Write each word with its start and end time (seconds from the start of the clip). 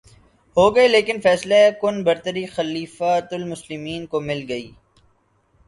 ہوگئے 0.57 0.87
لیکن 0.87 1.19
فیصلہ 1.21 1.55
کن 1.81 2.01
برتری 2.03 2.45
خلیفتہ 2.55 3.35
المسلمین 3.35 4.05
کو 4.11 4.19
مل 4.21 4.45
گئ 4.49 4.65